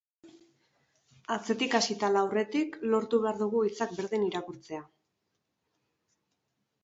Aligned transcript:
Atzetik 1.33 1.75
hasita 1.79 2.07
ala 2.07 2.23
aurretik, 2.27 2.79
lortu 2.93 3.19
behar 3.25 3.37
dugu 3.43 3.61
hitzak 3.67 3.93
berdin 3.99 4.25
irakurtzea. 4.31 4.83